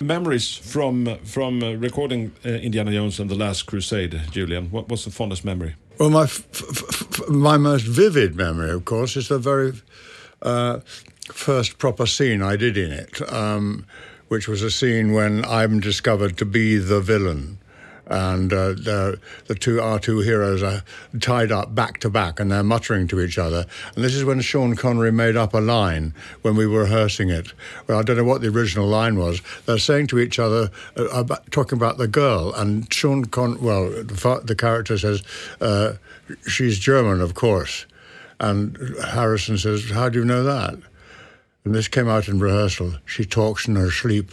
Memories 0.00 0.56
from 0.56 1.16
from 1.24 1.62
uh, 1.62 1.72
recording 1.72 2.32
uh, 2.44 2.48
Indiana 2.50 2.92
Jones 2.92 3.20
and 3.20 3.30
the 3.30 3.34
Last 3.34 3.64
Crusade, 3.66 4.20
Julian. 4.30 4.70
What, 4.70 4.88
what's 4.88 5.04
the 5.04 5.10
fondest 5.10 5.44
memory? 5.44 5.74
Well, 5.98 6.10
my 6.10 6.24
f- 6.24 6.46
f- 6.52 7.02
f- 7.20 7.28
my 7.28 7.56
most 7.56 7.84
vivid 7.86 8.34
memory, 8.36 8.70
of 8.70 8.84
course, 8.84 9.16
is 9.16 9.28
the 9.28 9.38
very 9.38 9.72
uh, 10.44 10.80
first 11.32 11.78
proper 11.78 12.06
scene 12.06 12.42
I 12.42 12.56
did 12.56 12.76
in 12.76 12.92
it, 12.92 13.32
um, 13.32 13.86
which 14.28 14.46
was 14.46 14.62
a 14.62 14.70
scene 14.70 15.12
when 15.12 15.44
I'm 15.44 15.80
discovered 15.80 16.36
to 16.38 16.44
be 16.44 16.76
the 16.76 17.00
villain. 17.00 17.58
And 18.06 18.52
uh, 18.52 18.68
the, 18.74 19.18
the 19.46 19.54
two 19.54 19.80
our 19.80 19.98
two 19.98 20.18
heroes 20.18 20.62
are 20.62 20.82
tied 21.20 21.50
up 21.50 21.74
back 21.74 22.00
to 22.00 22.10
back, 22.10 22.38
and 22.38 22.52
they're 22.52 22.62
muttering 22.62 23.08
to 23.08 23.20
each 23.20 23.38
other. 23.38 23.64
And 23.94 24.04
this 24.04 24.14
is 24.14 24.26
when 24.26 24.42
Sean 24.42 24.76
Connery 24.76 25.10
made 25.10 25.36
up 25.36 25.54
a 25.54 25.58
line 25.58 26.12
when 26.42 26.54
we 26.54 26.66
were 26.66 26.82
rehearsing 26.82 27.30
it. 27.30 27.54
Well, 27.86 27.98
I 27.98 28.02
don't 28.02 28.18
know 28.18 28.24
what 28.24 28.42
the 28.42 28.48
original 28.48 28.86
line 28.86 29.16
was. 29.16 29.40
They're 29.64 29.78
saying 29.78 30.08
to 30.08 30.18
each 30.18 30.38
other, 30.38 30.70
uh, 30.98 31.08
about, 31.08 31.50
talking 31.50 31.78
about 31.78 31.96
the 31.96 32.06
girl, 32.06 32.52
and 32.52 32.92
Sean 32.92 33.24
Con. 33.24 33.58
Well, 33.62 33.88
the, 33.88 34.42
the 34.44 34.54
character 34.54 34.98
says, 34.98 35.22
uh, 35.62 35.94
"She's 36.46 36.78
German, 36.78 37.22
of 37.22 37.32
course." 37.32 37.86
And 38.44 38.76
Harrison 39.02 39.56
says, 39.56 39.90
How 39.90 40.10
do 40.10 40.18
you 40.18 40.24
know 40.24 40.42
that? 40.42 40.74
And 41.64 41.74
this 41.74 41.88
came 41.88 42.10
out 42.10 42.28
in 42.28 42.38
rehearsal. 42.38 42.92
She 43.06 43.24
talks 43.24 43.66
in 43.66 43.74
her 43.76 43.90
sleep. 43.90 44.32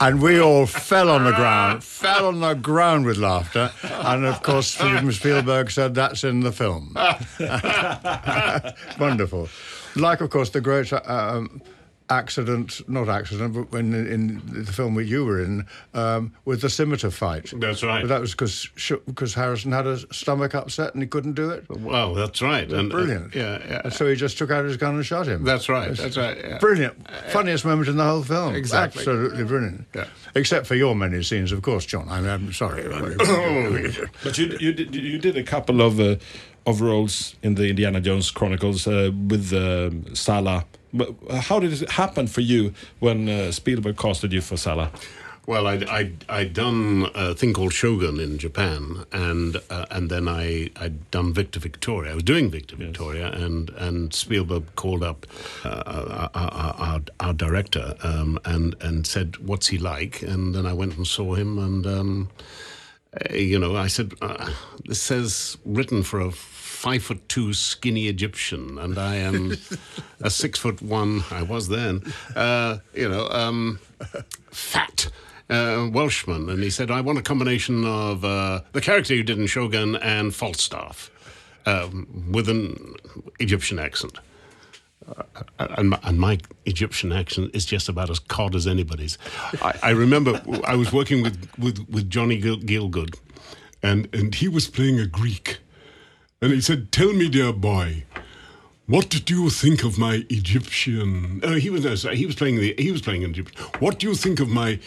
and 0.00 0.22
we 0.22 0.40
all 0.40 0.66
fell 0.66 1.10
on 1.10 1.24
the 1.24 1.32
ground, 1.32 1.82
fell 1.82 2.28
on 2.28 2.38
the 2.38 2.54
ground 2.54 3.06
with 3.06 3.16
laughter. 3.16 3.72
And 3.82 4.24
of 4.24 4.40
course, 4.44 4.68
Steven 4.68 5.10
Spielberg 5.10 5.72
said 5.72 5.96
that's 5.96 6.22
in 6.22 6.40
the 6.40 6.52
film. 6.52 6.94
Wonderful. 9.00 9.48
Like, 9.96 10.20
of 10.20 10.30
course, 10.30 10.50
the 10.50 10.60
great 10.60 10.92
uh, 10.92 11.00
um, 11.04 11.60
accident, 12.10 12.80
not 12.88 13.08
accident, 13.08 13.54
but 13.54 13.72
when 13.72 13.94
in, 13.94 14.06
in 14.06 14.42
the 14.64 14.72
film 14.72 14.94
that 14.96 15.04
you 15.04 15.24
were 15.24 15.40
in, 15.42 15.64
um, 15.94 16.32
with 16.44 16.60
the 16.60 16.68
scimitar 16.68 17.10
fight. 17.10 17.52
That's 17.56 17.82
right. 17.82 18.02
But 18.02 18.08
that 18.08 18.20
was 18.20 18.32
because 18.32 18.68
because 19.06 19.34
Harrison 19.34 19.72
had 19.72 19.86
a 19.86 19.98
stomach 20.12 20.54
upset 20.54 20.92
and 20.94 21.02
he 21.02 21.06
couldn't 21.08 21.34
do 21.34 21.50
it. 21.50 21.64
Well, 21.70 22.14
that's 22.14 22.42
right. 22.42 22.70
And, 22.70 22.90
uh, 22.92 22.94
Brilliant. 22.96 23.34
yeah, 23.34 23.58
yeah. 23.66 23.80
And 23.84 23.92
so 23.92 24.08
he 24.08 24.16
just 24.16 24.36
took 24.38 24.50
out 24.50 24.64
his 24.64 24.76
gun 24.76 24.96
and 24.96 25.06
shot 25.06 25.26
him. 25.26 25.44
That's 25.44 25.68
right. 25.68 25.96
That's 25.96 26.16
right. 26.16 26.36
yeah. 26.38 26.58
Brilliant. 26.58 27.08
Funniest 27.30 27.64
moment 27.64 27.88
in 27.88 27.96
the 27.96 28.04
whole 28.04 28.22
film. 28.22 28.54
Exactly. 28.54 29.00
Absolutely 29.00 29.44
brilliant. 29.44 29.86
Yeah. 29.94 30.06
Except 30.34 30.66
for 30.66 30.74
your 30.74 30.94
many 30.94 31.22
scenes, 31.22 31.52
of 31.52 31.62
course, 31.62 31.86
John. 31.86 32.08
I'm, 32.08 32.26
I'm 32.26 32.52
sorry. 32.52 32.80
But 34.22 34.36
you 34.38 34.56
you 34.60 34.72
did, 34.72 34.94
you 34.94 35.18
did 35.18 35.36
a 35.36 35.42
couple 35.42 35.80
of 35.80 35.98
uh, 36.00 36.16
of 36.66 36.80
roles 36.80 37.34
in 37.42 37.54
the 37.54 37.68
Indiana 37.68 38.00
Jones 38.00 38.30
Chronicles 38.30 38.86
uh, 38.86 39.10
with 39.28 39.52
uh, 39.52 39.90
Sallah. 40.14 40.64
But 40.92 41.14
how 41.30 41.60
did 41.60 41.72
it 41.80 41.90
happen 41.90 42.26
for 42.26 42.40
you 42.40 42.74
when 42.98 43.28
uh, 43.28 43.52
Spielberg 43.52 43.96
casted 43.96 44.32
you 44.32 44.40
for 44.40 44.56
Sallah? 44.56 44.90
Well, 45.46 45.66
I'd, 45.66 45.84
I'd, 45.88 46.24
I'd 46.28 46.52
done 46.52 47.10
a 47.14 47.34
thing 47.34 47.54
called 47.54 47.72
Shogun 47.72 48.20
in 48.20 48.38
Japan, 48.38 49.04
and 49.10 49.56
uh, 49.70 49.86
and 49.90 50.10
then 50.10 50.28
I, 50.28 50.70
I'd 50.76 51.10
done 51.10 51.32
Victor 51.32 51.58
Victoria. 51.58 52.12
I 52.12 52.14
was 52.14 52.22
doing 52.22 52.50
Victor 52.50 52.76
Victoria, 52.76 53.32
and, 53.32 53.70
and 53.70 54.12
Spielberg 54.12 54.64
called 54.76 55.02
up 55.02 55.26
uh, 55.64 55.82
our, 55.86 56.30
our, 56.34 56.74
our, 56.78 57.00
our 57.20 57.32
director 57.32 57.94
um, 58.02 58.38
and, 58.44 58.76
and 58.80 59.06
said, 59.06 59.38
What's 59.38 59.66
he 59.68 59.78
like? 59.78 60.22
And 60.22 60.54
then 60.54 60.66
I 60.66 60.72
went 60.72 60.96
and 60.96 61.06
saw 61.06 61.34
him, 61.34 61.58
and, 61.58 61.86
um, 61.86 62.28
uh, 63.14 63.34
you 63.34 63.58
know, 63.58 63.74
I 63.76 63.86
said, 63.88 64.12
uh, 64.20 64.52
This 64.84 65.00
says 65.00 65.56
written 65.64 66.02
for 66.02 66.20
a 66.20 66.30
five 66.80 67.02
foot 67.02 67.28
two 67.28 67.52
skinny 67.52 68.08
Egyptian, 68.08 68.78
and 68.78 68.98
I 68.98 69.16
am 69.16 69.52
a 70.22 70.30
six 70.30 70.58
foot 70.58 70.80
one, 70.80 71.22
I 71.30 71.42
was 71.42 71.68
then, 71.68 72.02
uh, 72.34 72.78
you 72.94 73.06
know, 73.06 73.28
um, 73.28 73.78
fat 74.50 75.10
uh, 75.50 75.90
Welshman, 75.92 76.48
and 76.48 76.62
he 76.62 76.70
said, 76.70 76.90
"I 76.90 77.02
want 77.02 77.18
a 77.18 77.22
combination 77.22 77.84
of 77.84 78.24
uh, 78.24 78.62
the 78.72 78.80
character 78.80 79.14
you 79.14 79.22
did 79.22 79.38
in 79.38 79.46
Shogun 79.46 79.96
and 79.96 80.34
Falstaff, 80.34 81.10
um, 81.66 82.06
with 82.32 82.48
an 82.48 82.94
Egyptian 83.40 83.78
accent." 83.78 84.18
Uh, 85.06 85.68
and, 85.76 85.90
my, 85.90 85.98
and 86.04 86.18
my 86.18 86.38
Egyptian 86.64 87.12
accent 87.12 87.50
is 87.52 87.66
just 87.66 87.90
about 87.90 88.08
as 88.08 88.18
cod 88.18 88.54
as 88.54 88.66
anybody's. 88.66 89.18
I, 89.60 89.78
I 89.82 89.90
remember 89.90 90.40
I 90.64 90.76
was 90.76 90.92
working 90.92 91.22
with, 91.22 91.36
with, 91.58 91.86
with 91.90 92.08
Johnny 92.08 92.38
Gil- 92.38 92.60
Gielgud, 92.60 93.18
and, 93.82 94.08
and 94.14 94.34
he 94.34 94.48
was 94.48 94.68
playing 94.68 94.98
a 94.98 95.06
Greek. 95.06 95.58
And 96.42 96.52
he 96.52 96.60
said, 96.62 96.90
Tell 96.90 97.12
me, 97.12 97.28
dear 97.28 97.52
boy, 97.52 98.04
what 98.86 99.10
do 99.10 99.34
you 99.34 99.50
think 99.50 99.84
of 99.84 99.98
my 99.98 100.24
Egyptian? 100.30 101.40
Uh, 101.44 101.52
he 101.52 101.68
was 101.68 101.84
no, 101.84 101.94
sorry, 101.94 102.16
he 102.16 102.24
was 102.24 102.34
playing 102.34 102.56
the 102.56 102.74
he 102.78 102.90
was 102.90 103.02
playing 103.02 103.24
an 103.24 103.30
Egyptian. 103.30 103.62
What 103.78 103.98
do 103.98 104.08
you 104.08 104.14
think 104.14 104.40
of 104.40 104.48
my 104.48 104.78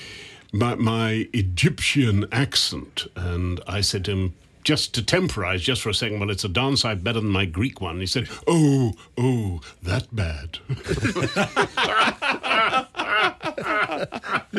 my, 0.52 0.74
my 0.76 1.28
Egyptian 1.32 2.26
accent? 2.32 3.06
And 3.16 3.62
I 3.68 3.82
said 3.82 4.06
to 4.06 4.12
him, 4.12 4.34
just 4.64 4.96
to 4.96 5.04
temporize, 5.04 5.62
just 5.62 5.84
for 5.84 5.90
a 5.90 5.94
second, 5.94 6.20
well, 6.20 6.32
it's 6.32 6.44
a 6.44 6.50
darn 6.50 6.76
sight 6.76 7.04
better 7.04 7.20
than 7.20 7.30
my 7.30 7.46
Greek 7.46 7.82
one. 7.82 8.00
He 8.00 8.08
said, 8.08 8.30
"Oh, 8.48 8.94
oh, 9.16 9.62
that 9.84 10.08
bad." 10.16 10.58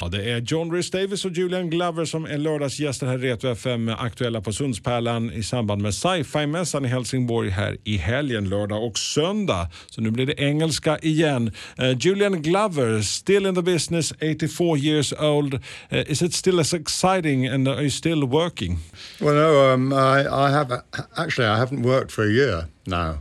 Ja, 0.00 0.08
det 0.08 0.30
är 0.30 0.40
John 0.40 0.72
Rhys 0.72 0.90
Davis 0.90 1.24
och 1.24 1.30
Julian 1.30 1.70
Glover 1.70 2.04
som 2.04 2.24
är 2.24 2.38
lördagsgäster 2.38 3.06
här 3.06 3.24
i 3.24 3.32
Retro 3.32 3.50
FM, 3.50 3.88
aktuella 3.88 4.40
på 4.40 4.52
Sundspärlan 4.52 5.32
i 5.32 5.42
samband 5.42 5.82
med 5.82 5.94
sci-fi-mässan 5.94 6.84
i 6.84 6.88
Helsingborg 6.88 7.48
här 7.48 7.76
i 7.84 7.96
helgen, 7.96 8.48
lördag 8.48 8.84
och 8.84 8.98
söndag. 8.98 9.68
Så 9.90 10.00
nu 10.00 10.10
blir 10.10 10.26
det 10.26 10.40
engelska 10.40 10.98
igen. 10.98 11.52
Eh, 11.78 11.90
Julian 11.98 12.42
Glover, 12.42 13.02
still 13.02 13.46
in 13.46 13.54
the 13.54 13.62
business, 13.62 14.12
84 14.20 14.76
years 14.76 15.12
old. 15.12 15.54
Eh, 15.88 16.10
is 16.12 16.22
it 16.22 16.34
still 16.34 16.60
as 16.60 16.74
exciting 16.74 17.46
and 17.46 17.68
are 17.68 17.80
you 17.80 17.90
still 17.90 18.24
working? 18.24 18.78
Well, 19.20 19.34
no, 19.34 19.74
um, 19.74 19.92
I, 19.92 20.26
I 20.46 20.50
have 20.50 20.82
actually 21.16 21.48
I 21.48 21.56
haven't 21.56 21.82
worked 21.82 22.12
for 22.12 22.24
a 22.24 22.32
year 22.32 22.64
now. 22.86 23.14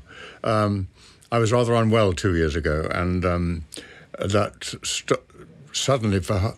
Um, 0.43 0.87
I 1.31 1.39
was 1.39 1.51
rather 1.51 1.73
unwell 1.75 2.13
two 2.13 2.35
years 2.35 2.55
ago, 2.55 2.87
and 2.91 3.25
um, 3.25 3.65
that 4.19 4.63
st- 4.83 5.19
suddenly, 5.71 6.19
for 6.19 6.55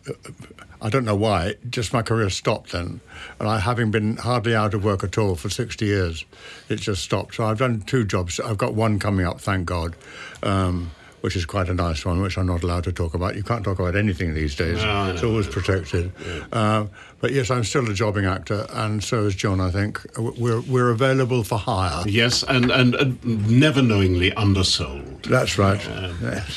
I 0.82 0.90
don't 0.90 1.06
know 1.06 1.16
why, 1.16 1.56
just 1.70 1.94
my 1.94 2.02
career 2.02 2.30
stopped 2.32 2.72
then. 2.72 3.02
And 3.40 3.48
I, 3.48 3.60
having 3.60 3.92
been 3.92 4.18
hardly 4.18 4.56
out 4.56 4.74
of 4.74 4.84
work 4.84 5.04
at 5.04 5.18
all 5.18 5.36
for 5.36 5.48
60 5.50 5.86
years, 5.86 6.26
it 6.70 6.78
just 6.78 7.04
stopped. 7.04 7.36
So 7.36 7.46
I've 7.46 7.60
done 7.60 7.82
two 7.82 8.04
jobs. 8.04 8.40
I've 8.40 8.58
got 8.58 8.74
one 8.74 8.98
coming 8.98 9.26
up, 9.26 9.40
thank 9.40 9.66
God. 9.66 9.96
Um, 10.42 10.90
which 11.22 11.36
is 11.36 11.46
quite 11.46 11.70
a 11.70 11.74
nice 11.74 12.04
one, 12.06 12.22
which 12.22 12.38
I'm 12.38 12.48
not 12.48 12.64
allowed 12.64 12.84
to 12.86 12.92
talk 12.92 13.14
about. 13.14 13.36
You 13.36 13.44
can't 13.44 13.64
talk 13.64 13.80
about 13.80 13.96
anything 13.96 14.34
these 14.34 14.56
days. 14.56 14.84
No, 14.84 15.12
it's 15.12 15.22
know. 15.22 15.30
always 15.30 15.48
protected. 15.48 16.12
Uh, 16.52 16.86
but 17.20 17.32
yes, 17.32 17.50
I'm 17.52 17.64
still 17.64 17.90
a 17.90 17.94
jobbing 17.94 18.26
actor, 18.26 18.66
and 18.72 19.04
so 19.04 19.26
is 19.26 19.36
John. 19.36 19.62
I 19.62 19.70
think 19.72 20.00
we're 20.18 20.62
we're 20.62 20.90
available 20.90 21.44
for 21.44 21.58
hire. 21.58 22.04
yes, 22.08 22.44
and, 22.44 22.72
and 22.72 22.96
and 22.96 23.50
never 23.50 23.82
knowingly 23.82 24.32
undersold. 24.34 25.24
That's 25.24 25.58
right. 25.58 25.80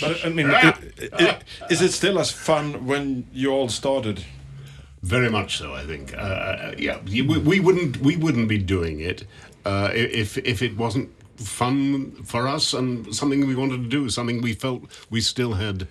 But 0.00 0.24
I 0.24 0.28
mean, 0.28 0.50
i- 0.50 0.74
i- 1.18 1.38
is 1.70 1.80
it 1.82 1.92
still 1.92 2.18
as 2.18 2.30
fun 2.30 2.86
when 2.86 3.26
you 3.32 3.50
all 3.50 3.68
started? 3.68 4.24
Very 5.02 5.30
much 5.30 5.56
so, 5.58 5.74
I 5.74 5.84
think. 5.86 6.12
Uh, 6.14 6.16
Uh, 6.20 6.74
yeah, 6.78 6.98
we, 7.06 7.22
we 7.22 7.60
wouldn't 7.60 7.96
we 7.98 8.16
wouldn't 8.16 8.48
be 8.48 8.58
doing 8.58 9.00
it 9.00 9.24
uh, 9.64 9.90
if 9.94 10.36
if 10.38 10.60
it 10.62 10.76
wasn't 10.76 11.08
fun 11.38 12.12
for 12.24 12.46
us 12.48 12.72
and 12.74 13.14
something 13.14 13.46
we 13.46 13.54
wanted 13.54 13.82
to 13.84 13.88
do, 13.88 14.08
something 14.10 14.42
we 14.42 14.54
felt 14.54 14.82
we 15.10 15.20
still 15.20 15.54
had. 15.54 15.86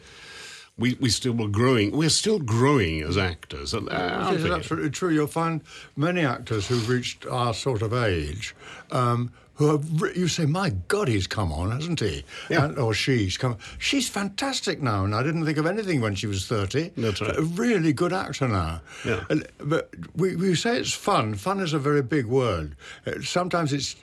We, 0.77 0.93
we 0.99 1.09
still 1.09 1.33
were 1.33 1.47
growing. 1.47 1.91
We're 1.97 2.09
still 2.09 2.37
growing 2.37 3.01
as 3.01 3.17
actors. 3.17 3.73
Uh, 3.73 4.31
is 4.35 4.45
absolutely 4.45 4.91
true. 4.91 5.09
You'll 5.09 5.25
find 5.25 5.61
many 5.95 6.21
actors 6.23 6.67
who've 6.67 6.87
reached 6.87 7.25
our 7.25 7.55
sort 7.55 7.81
of 7.81 7.93
age 7.95 8.55
um, 8.91 9.31
who 9.55 9.71
have. 9.71 10.15
You 10.15 10.27
say, 10.27 10.45
"My 10.45 10.69
God, 10.87 11.07
he's 11.07 11.25
come 11.25 11.51
on, 11.51 11.71
hasn't 11.71 11.99
he?" 12.01 12.23
Yeah. 12.47 12.65
And- 12.65 12.77
or 12.77 12.93
she's 12.93 13.37
come. 13.39 13.57
She's 13.79 14.07
fantastic 14.07 14.79
now, 14.79 15.03
and 15.03 15.15
I 15.15 15.23
didn't 15.23 15.45
think 15.45 15.57
of 15.57 15.65
anything 15.65 15.99
when 15.99 16.13
she 16.13 16.27
was 16.27 16.45
thirty. 16.45 16.91
That's 16.95 17.21
right. 17.21 17.35
A 17.35 17.41
really 17.41 17.91
good 17.91 18.13
actor 18.13 18.47
now. 18.47 18.81
Yeah. 19.03 19.23
And- 19.31 19.47
but 19.57 19.89
we, 20.15 20.35
we 20.35 20.53
say 20.53 20.77
it's 20.77 20.93
fun. 20.93 21.33
Fun 21.33 21.59
is 21.59 21.73
a 21.73 21.79
very 21.79 22.03
big 22.03 22.27
word. 22.27 22.75
Sometimes 23.23 23.73
it's. 23.73 23.95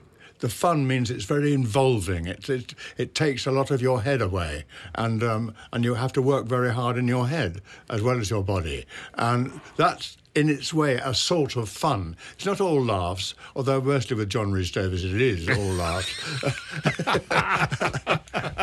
The 0.45 0.51
fun 0.51 0.87
means 0.87 1.11
it's 1.11 1.25
very 1.25 1.55
involving. 1.55 2.27
It, 2.27 2.51
it 2.51 2.75
it 2.99 3.15
takes 3.15 3.47
a 3.47 3.51
lot 3.51 3.71
of 3.71 3.81
your 3.81 4.03
head 4.03 4.21
away, 4.21 4.67
and 4.95 5.23
um, 5.23 5.55
and 5.73 5.83
you 5.83 5.95
have 5.95 6.13
to 6.13 6.21
work 6.21 6.45
very 6.45 6.71
hard 6.71 6.99
in 6.99 7.09
your 7.09 7.29
head 7.29 7.63
as 7.89 8.03
well 8.03 8.21
as 8.21 8.29
your 8.29 8.45
body, 8.45 8.85
and 9.15 9.59
that's 9.79 10.19
in 10.35 10.51
its 10.51 10.75
way 10.75 10.97
a 10.97 11.15
sort 11.15 11.57
of 11.57 11.71
fun. 11.71 12.15
It's 12.35 12.45
not 12.45 12.61
all 12.61 12.85
laughs, 12.85 13.35
although 13.57 13.81
mostly 13.81 14.19
with 14.19 14.29
John 14.29 14.53
Rhys-Davies 14.53 15.03
it 15.03 15.19
is 15.19 15.49
all 15.49 15.73
laughs. 15.73 16.13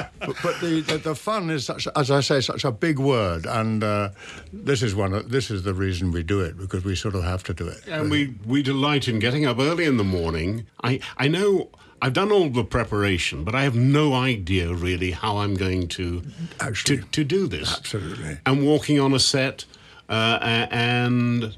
but, 0.25 0.36
but 0.44 0.60
the, 0.62 0.82
the 0.82 0.98
the 0.98 1.16
fun 1.16 1.50
is 1.50 1.66
such, 1.66 1.88
as 1.96 2.10
I 2.12 2.22
say, 2.22 2.42
such 2.42 2.63
a 2.66 2.72
big 2.72 3.00
word, 3.00 3.46
and 3.46 3.84
uh, 3.84 4.10
this 4.54 4.82
is 4.84 4.96
one. 4.96 5.13
Of, 5.13 5.30
this 5.30 5.51
is 5.51 5.63
the 5.63 5.74
reason 5.74 6.12
we 6.12 6.24
do 6.24 6.40
it 6.42 6.58
because 6.58 6.84
we 6.84 6.96
sort 6.96 7.16
of 7.16 7.24
have 7.24 7.44
to 7.46 7.54
do 7.54 7.68
it. 7.68 7.86
And 7.88 8.10
we, 8.12 8.36
we 8.46 8.62
delight 8.63 9.08
in 9.08 9.20
getting 9.20 9.46
up 9.46 9.60
early 9.60 9.86
in 9.86 9.98
the 9.98 10.04
morning. 10.04 10.66
I, 10.84 11.00
I 11.18 11.28
know 11.28 11.70
I've 12.01 12.13
done 12.13 12.32
all 12.32 12.50
the 12.50 12.63
preparation, 12.63 13.44
but 13.44 13.54
I 13.56 13.63
have 13.63 13.75
no 13.75 14.13
idea 14.13 14.74
really 14.74 15.12
how 15.12 15.38
I'm 15.38 15.56
going 15.56 15.88
to 15.90 16.24
Actually, 16.60 16.98
to, 16.98 17.04
to 17.12 17.24
do 17.24 17.48
this. 17.48 17.75
absolutely. 17.78 18.40
And 18.46 18.66
walking 18.66 19.00
on 19.00 19.13
a 19.13 19.20
set 19.20 19.66
uh, 20.10 20.68
and 20.72 21.56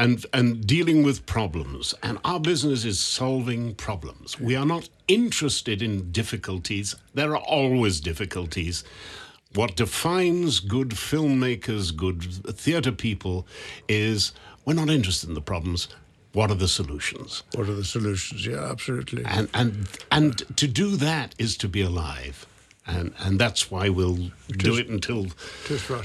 and 0.00 0.24
and 0.32 0.66
dealing 0.66 1.02
with 1.02 1.26
problems. 1.26 1.94
And 2.02 2.18
our 2.24 2.40
business 2.40 2.84
is 2.84 2.98
solving 2.98 3.74
problems. 3.74 4.40
We 4.40 4.56
are 4.56 4.66
not 4.66 4.88
interested 5.06 5.82
in 5.82 6.10
difficulties. 6.10 6.96
There 7.14 7.32
are 7.36 7.42
always 7.42 8.00
difficulties. 8.00 8.82
What 9.54 9.76
defines 9.76 10.60
good 10.60 10.90
filmmakers, 10.90 11.94
good 11.94 12.22
theatre 12.56 12.92
people, 12.92 13.46
is 13.88 14.32
we're 14.64 14.74
not 14.74 14.88
interested 14.88 15.28
in 15.28 15.34
the 15.34 15.42
problems. 15.42 15.88
What 16.32 16.50
are 16.50 16.54
the 16.54 16.68
solutions? 16.68 17.42
What 17.54 17.68
are 17.68 17.74
the 17.74 17.84
solutions? 17.84 18.46
Yeah, 18.46 18.70
absolutely. 18.70 19.24
And 19.26 19.50
and 19.52 19.86
and 20.10 20.56
to 20.56 20.66
do 20.66 20.96
that 20.96 21.34
is 21.38 21.56
to 21.58 21.68
be 21.68 21.82
alive. 21.82 22.46
And 22.84 23.12
and 23.18 23.40
that's 23.40 23.70
why 23.70 23.88
we'll 23.88 24.30
do 24.48 24.78
it 24.78 24.88
until 24.88 25.26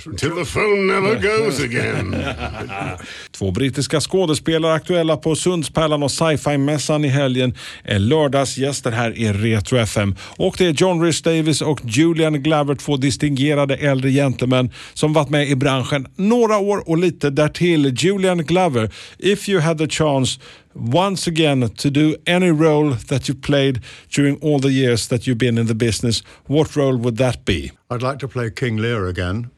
until 0.06 0.36
the 0.36 0.46
phone 0.46 0.88
never 0.88 1.16
goes 1.16 1.60
again. 1.60 2.16
Två 3.32 3.52
brittiska 3.52 4.02
skådespelare 4.02 4.74
aktuella 4.74 5.18
på 5.18 5.36
Sundspärlan 5.36 6.04
och 6.04 6.12
sci-fi-mässan 6.12 7.06
i 7.06 7.08
helgen 7.08 7.58
är 7.84 8.00
lördagsgäster 8.00 8.92
här 8.92 9.18
i 9.18 9.34
Retro 9.34 9.78
FM. 9.78 10.16
Och 10.20 10.56
det 10.58 10.66
är 10.66 10.74
John 10.74 11.04
Rhys 11.04 11.22
Davis 11.22 11.62
och 11.62 11.80
Julian 11.84 12.44
Glover, 12.44 12.76
två 12.76 12.98
distingerade 12.98 13.76
äldre 13.76 14.12
gentlemän 14.12 14.72
som 14.94 15.14
varit 15.14 15.30
med 15.30 15.50
i 15.50 15.56
branschen 15.56 16.08
några 16.16 16.58
år 16.58 16.90
och 16.90 16.98
lite 16.98 17.30
därtill. 17.30 17.96
Julian 17.98 18.46
Glover, 18.46 18.92
if 19.20 19.50
you 19.50 19.62
had 19.62 19.78
the 19.78 19.88
chance 19.88 20.40
once 20.76 21.26
again 21.26 21.70
to 21.70 21.90
do 21.90 22.18
any 22.28 22.52
role 22.52 22.92
that 22.92 23.28
you 23.28 23.34
played 23.34 23.80
during 24.10 24.36
all 24.38 24.60
the 24.60 24.72
years 24.72 25.08
that 25.08 25.26
you've 25.26 25.38
been 25.38 25.58
in 25.58 25.68
the 25.68 25.76
business, 25.76 26.22
what 26.48 26.76
role 26.76 26.98
would 26.98 27.18
that 27.18 27.46
be? 27.46 27.72
I'd 27.90 28.02
like 28.02 28.20
to 28.20 28.28
play 28.28 28.52
King 28.52 28.78
Lear 28.78 29.08
again. 29.08 29.50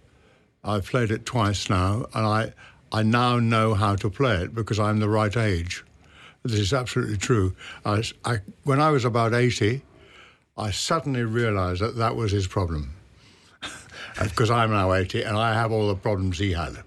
I've 0.63 0.86
played 0.86 1.12
it 1.12 1.25
twice 1.25 1.69
now, 1.69 2.05
and 2.13 2.25
I, 2.25 2.53
I 2.91 3.03
now 3.03 3.39
know 3.39 3.74
how 3.74 3.95
to 3.95 4.09
play 4.09 4.36
it 4.43 4.53
because 4.53 4.79
I'm 4.79 5.00
the 5.00 5.09
right 5.09 5.36
age. 5.36 5.83
This 6.43 6.59
is 6.59 6.74
absolutely 6.74 7.17
true. 7.17 7.55
I, 7.83 8.03
I, 8.24 8.38
when 8.63 8.79
I 8.79 8.91
was 8.91 9.03
about 9.03 9.33
80, 9.33 9.81
I 10.57 10.71
suddenly 10.71 11.24
realized 11.24 11.81
that 11.81 11.97
that 11.97 12.15
was 12.15 12.31
his 12.31 12.47
problem. 12.47 12.93
because 14.24 14.50
I'm 14.50 14.71
now 14.71 14.93
80 14.93 15.24
and 15.24 15.38
I 15.38 15.53
have 15.53 15.71
all 15.71 15.88
the 15.88 15.95
problems 15.95 16.38
he 16.38 16.53
had. 16.53 16.77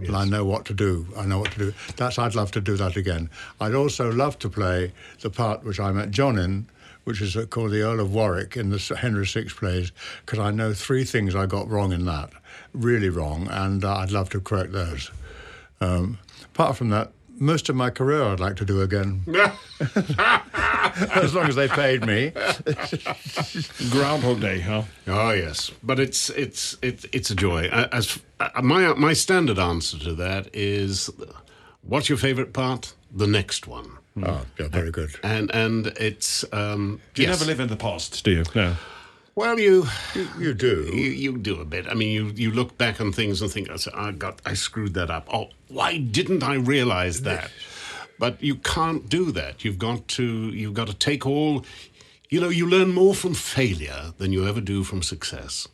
Yes. 0.00 0.08
And 0.08 0.16
I 0.16 0.24
know 0.24 0.44
what 0.44 0.64
to 0.66 0.74
do. 0.74 1.06
I 1.16 1.24
know 1.24 1.38
what 1.38 1.52
to 1.52 1.58
do. 1.58 1.74
That's 1.96 2.18
I'd 2.18 2.34
love 2.34 2.50
to 2.52 2.60
do 2.60 2.76
that 2.76 2.96
again. 2.96 3.30
I'd 3.60 3.74
also 3.74 4.10
love 4.10 4.38
to 4.40 4.48
play 4.48 4.92
the 5.20 5.30
part 5.30 5.64
which 5.64 5.80
I 5.80 5.92
met 5.92 6.10
John 6.10 6.38
in, 6.38 6.66
which 7.04 7.20
is 7.20 7.36
called 7.50 7.70
the 7.70 7.82
Earl 7.82 8.00
of 8.00 8.12
Warwick 8.12 8.56
in 8.56 8.70
the 8.70 8.96
Henry 8.98 9.26
VI 9.26 9.44
plays, 9.48 9.92
because 10.24 10.38
I 10.38 10.50
know 10.50 10.72
three 10.72 11.04
things 11.04 11.34
I 11.34 11.46
got 11.46 11.68
wrong 11.68 11.92
in 11.92 12.04
that, 12.06 12.30
really 12.72 13.08
wrong, 13.08 13.48
and 13.50 13.84
uh, 13.84 13.96
I'd 13.96 14.10
love 14.10 14.30
to 14.30 14.40
correct 14.40 14.72
those. 14.72 15.10
Um, 15.80 16.18
apart 16.44 16.76
from 16.76 16.90
that, 16.90 17.12
most 17.38 17.68
of 17.68 17.76
my 17.76 17.90
career 17.90 18.22
I'd 18.22 18.40
like 18.40 18.56
to 18.56 18.64
do 18.64 18.80
again. 18.80 19.24
as 21.14 21.34
long 21.34 21.46
as 21.48 21.54
they 21.56 21.68
paid 21.68 22.06
me. 22.06 22.30
Groundhog 23.90 24.40
Day, 24.40 24.60
huh? 24.60 24.82
Oh 25.06 25.30
yes, 25.30 25.70
but 25.82 25.98
it's 25.98 26.30
it's 26.30 26.76
it's 26.82 27.06
it's 27.12 27.30
a 27.30 27.34
joy. 27.34 27.68
As 27.68 28.18
uh, 28.40 28.48
my 28.62 28.92
my 28.94 29.12
standard 29.12 29.58
answer 29.58 29.98
to 29.98 30.14
that 30.14 30.54
is, 30.54 31.10
what's 31.82 32.08
your 32.08 32.18
favorite 32.18 32.52
part? 32.52 32.94
The 33.12 33.26
next 33.26 33.66
one. 33.66 33.98
Oh, 34.22 34.44
yeah, 34.58 34.68
very 34.68 34.90
good. 34.92 35.10
And 35.22 35.50
and 35.54 35.88
it's 35.98 36.44
um, 36.52 37.00
Do 37.14 37.22
you 37.22 37.28
yes. 37.28 37.38
never 37.40 37.50
live 37.50 37.60
in 37.60 37.68
the 37.68 37.76
past, 37.76 38.24
do 38.24 38.30
you? 38.30 38.44
No. 38.54 38.76
Well, 39.36 39.58
you, 39.58 39.88
you, 40.14 40.28
you 40.38 40.54
do 40.54 40.88
you, 40.92 41.10
you 41.10 41.38
do 41.38 41.60
a 41.60 41.64
bit. 41.64 41.88
I 41.88 41.94
mean, 41.94 42.10
you 42.10 42.32
you 42.36 42.50
look 42.52 42.78
back 42.78 43.00
on 43.00 43.12
things 43.12 43.42
and 43.42 43.50
think, 43.50 43.68
I 43.92 44.12
got 44.12 44.40
I 44.46 44.54
screwed 44.54 44.94
that 44.94 45.10
up. 45.10 45.28
Oh, 45.32 45.48
why 45.68 45.98
didn't 45.98 46.44
I 46.44 46.54
realize 46.54 47.22
that? 47.22 47.50
But 48.16 48.40
you 48.40 48.54
can't 48.54 49.08
do 49.08 49.32
that. 49.32 49.64
You've 49.64 49.78
got 49.78 50.06
to 50.08 50.24
you've 50.24 50.74
got 50.74 50.86
to 50.86 50.94
take 50.94 51.26
all. 51.26 51.64
You 52.30 52.40
know, 52.40 52.48
you 52.48 52.68
learn 52.68 52.92
more 52.92 53.14
from 53.14 53.34
failure 53.34 54.12
than 54.18 54.32
you 54.32 54.46
ever 54.46 54.60
do 54.60 54.84
from 54.84 55.02
success, 55.02 55.66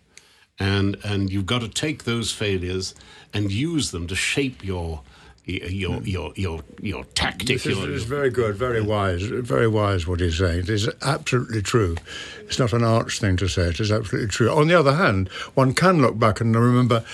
and 0.59 0.97
and 1.05 1.31
you've 1.31 1.47
got 1.47 1.61
to 1.61 1.69
take 1.69 2.05
those 2.05 2.33
failures 2.33 2.95
and 3.35 3.53
use 3.53 3.91
them 3.91 4.07
to 4.07 4.15
shape 4.15 4.65
your 4.65 5.03
your 5.45 5.97
hmm. 5.97 6.07
your 6.07 6.33
your 6.37 6.61
your 6.81 7.05
tactic. 7.05 7.49
This 7.49 7.67
is, 7.67 7.79
your, 7.79 7.91
is 7.91 8.05
very 8.05 8.31
good, 8.31 8.57
very 8.57 8.83
wise, 8.83 9.23
very 9.23 9.69
wise. 9.69 10.07
What 10.07 10.21
he's 10.21 10.39
saying 10.39 10.61
it 10.61 10.69
is 10.69 10.89
absolutely 11.03 11.63
true. 11.63 11.97
It's 12.43 12.59
not 12.59 12.73
an 12.73 12.85
arch 12.85 13.21
thing 13.21 13.37
to 13.39 13.49
say. 13.49 13.69
It 13.69 13.81
is 13.81 13.91
absolutely 13.91 14.29
true. 14.29 14.51
On 14.51 14.69
the 14.69 14.79
other 14.79 14.95
hand, 14.95 15.29
one 15.55 15.75
can 15.75 16.01
look 16.01 16.19
back 16.19 16.41
and 16.41 16.55
remember 16.55 17.05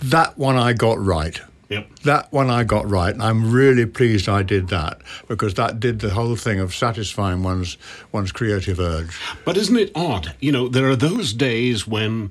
that 0.00 0.36
one 0.38 0.56
I 0.56 0.72
got 0.72 0.98
right. 0.98 1.40
Yep. 1.68 1.98
That 2.04 2.32
one 2.32 2.48
I 2.48 2.62
got 2.62 2.88
right, 2.88 3.12
and 3.12 3.22
I'm 3.22 3.50
really 3.50 3.86
pleased 3.86 4.28
I 4.28 4.44
did 4.44 4.68
that 4.68 5.00
because 5.26 5.54
that 5.54 5.80
did 5.80 5.98
the 5.98 6.10
whole 6.10 6.36
thing 6.36 6.60
of 6.60 6.72
satisfying 6.72 7.42
one's 7.42 7.76
one's 8.12 8.30
creative 8.30 8.78
urge. 8.78 9.18
But 9.44 9.56
isn't 9.56 9.76
it 9.76 9.90
odd? 9.94 10.32
You 10.38 10.52
know, 10.52 10.68
there 10.68 10.88
are 10.88 10.96
those 10.96 11.32
days 11.32 11.84
when 11.84 12.30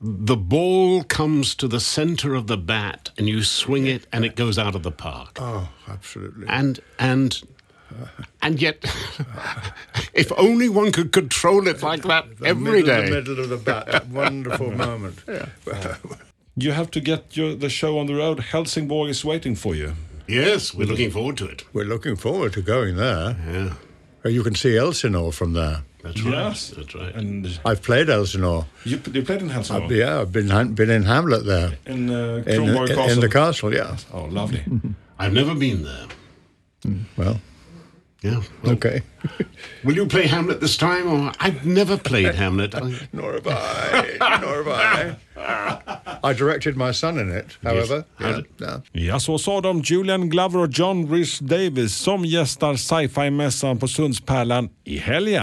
the 0.00 0.36
ball 0.36 1.02
comes 1.04 1.54
to 1.56 1.68
the 1.68 1.80
center 1.80 2.34
of 2.34 2.46
the 2.46 2.56
bat 2.56 3.10
and 3.18 3.28
you 3.28 3.42
swing 3.42 3.86
it 3.86 4.06
and 4.12 4.24
it 4.24 4.34
goes 4.34 4.58
out 4.58 4.74
of 4.74 4.82
the 4.82 4.90
park. 4.90 5.38
Oh, 5.40 5.68
absolutely. 5.88 6.46
And 6.48 6.80
and 6.98 7.42
and 8.40 8.62
yet, 8.62 8.84
if 10.14 10.32
only 10.38 10.68
one 10.68 10.92
could 10.92 11.12
control 11.12 11.66
it 11.66 11.82
like 11.82 12.02
that 12.04 12.38
the 12.38 12.46
every 12.46 12.82
middle, 12.82 12.86
day. 12.86 13.04
The 13.06 13.10
middle 13.10 13.40
of 13.40 13.48
the 13.48 13.56
bat, 13.56 13.86
that 13.86 14.08
wonderful 14.22 14.70
moment. 14.70 15.22
Yeah. 15.28 15.96
you 16.56 16.72
have 16.72 16.90
to 16.92 17.00
get 17.00 17.36
your, 17.36 17.54
the 17.54 17.68
show 17.68 17.98
on 17.98 18.06
the 18.06 18.14
road. 18.14 18.40
Helsingborg 18.40 19.10
is 19.10 19.24
waiting 19.24 19.54
for 19.54 19.74
you. 19.74 19.94
Yes, 20.26 20.72
we're 20.72 20.86
looking 20.86 21.10
forward 21.10 21.36
to 21.38 21.46
it. 21.46 21.64
We're 21.72 21.84
looking 21.84 22.14
forward 22.16 22.52
to 22.52 22.62
going 22.62 22.96
there. 22.96 23.36
Yeah. 23.46 23.74
Oh, 24.24 24.28
you 24.28 24.44
can 24.44 24.54
see 24.54 24.76
Elsinore 24.76 25.32
from 25.32 25.54
there. 25.54 25.82
That's 26.02 26.22
right. 26.22 26.32
Yes. 26.32 26.70
That's 26.76 26.94
right. 26.94 27.14
And 27.14 27.60
I've 27.64 27.82
played 27.82 28.08
Elsinore. 28.08 28.66
You, 28.84 29.00
you 29.12 29.22
played 29.22 29.42
in 29.42 29.50
Helsingborg? 29.50 29.90
I've, 29.90 29.96
yeah, 29.96 30.20
I've 30.20 30.32
been 30.32 30.74
been 30.74 30.90
in 30.90 31.02
Hamlet 31.02 31.44
there. 31.44 31.72
In 31.86 32.10
uh, 32.10 32.42
in, 32.46 32.74
Castle? 32.74 33.10
In 33.10 33.20
the 33.20 33.28
castle, 33.28 33.74
yeah. 33.74 33.96
Oh, 34.12 34.24
lovely. 34.24 34.64
I've 35.18 35.32
never 35.32 35.54
been 35.54 35.82
there. 35.84 36.06
Mm, 36.86 37.04
well. 37.16 37.40
Yeah. 38.22 38.42
Well, 38.62 38.72
okay. 38.72 39.02
will 39.84 39.96
you 39.96 40.06
play 40.06 40.26
Hamlet 40.26 40.60
this 40.60 40.76
time? 40.76 41.08
Or 41.08 41.32
I've 41.40 41.64
never 41.64 41.96
played 41.96 42.34
Hamlet. 42.34 42.74
Nor 43.12 43.32
have 43.32 43.46
I. 43.46 44.38
Nor 44.40 44.64
have 44.64 44.68
I. 44.68 45.16
I 46.22 46.34
directed 46.34 46.76
my 46.76 46.92
son 46.92 47.18
in 47.18 47.30
it, 47.30 47.56
however. 47.62 48.04
Yes. 48.20 48.44
Ja. 48.58 48.80
ja, 48.92 49.20
så 49.20 49.38
sa 49.38 49.60
de 49.60 49.82
Julian 49.84 50.28
Glover 50.28 50.58
och 50.58 50.68
John 50.72 51.08
Rhys-Davies 51.08 51.88
som 51.88 52.24
gästar 52.24 52.76
sci-fi-mässan 52.76 53.78
på 53.78 53.88
Sundspärlan 53.88 54.68
i 54.84 54.98
helgen. 54.98 55.42